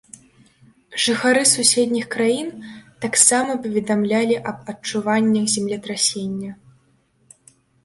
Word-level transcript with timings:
Жыхары 1.03 1.43
суседніх 1.55 2.05
краін 2.15 2.49
таксама 3.05 3.59
паведамлялі 3.67 4.35
аб 4.55 4.75
адчуваннях 4.75 5.45
землетрасення. 5.59 6.51